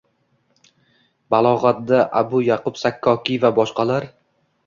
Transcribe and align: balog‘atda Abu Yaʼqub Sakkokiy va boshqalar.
balog‘atda 1.33 1.99
Abu 2.21 2.41
Yaʼqub 2.47 2.81
Sakkokiy 2.85 3.39
va 3.45 3.51
boshqalar. 3.61 4.09